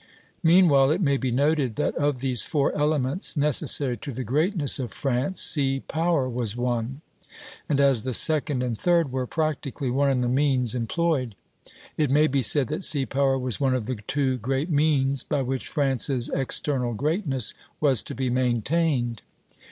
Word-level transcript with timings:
Meanwhile 0.41 0.89
it 0.89 1.01
may 1.01 1.15
be 1.17 1.29
noted 1.29 1.75
that 1.75 1.93
of 1.93 2.21
these 2.21 2.43
four 2.43 2.73
elements 2.75 3.37
necessary 3.37 3.97
to 3.97 4.11
the 4.11 4.23
greatness 4.23 4.79
of 4.79 4.91
France, 4.93 5.39
sea 5.39 5.81
power 5.87 6.27
was 6.27 6.57
one; 6.57 7.01
and 7.69 7.79
as 7.79 8.01
the 8.01 8.15
second 8.15 8.63
and 8.63 8.75
third 8.79 9.11
were 9.11 9.27
practically 9.27 9.91
one 9.91 10.09
in 10.09 10.17
the 10.17 10.27
means 10.27 10.73
employed, 10.73 11.35
it 11.97 12.09
may 12.09 12.25
be 12.25 12.41
said 12.41 12.67
that 12.69 12.83
sea 12.83 13.05
power 13.05 13.37
was 13.37 13.59
one 13.61 13.75
of 13.75 13.85
the 13.85 13.97
two 14.07 14.39
great 14.39 14.71
means 14.71 15.21
by 15.21 15.43
which 15.43 15.67
France's 15.67 16.29
external 16.29 16.95
greatness 16.95 17.53
was 17.79 18.01
to 18.01 18.15
be 18.15 18.31
maintained. 18.31 19.21